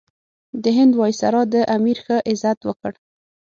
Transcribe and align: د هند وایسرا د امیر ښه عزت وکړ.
د 0.63 0.65
هند 0.77 0.93
وایسرا 0.99 1.41
د 1.53 1.55
امیر 1.75 1.97
ښه 2.05 2.17
عزت 2.29 2.59
وکړ. 2.63 2.91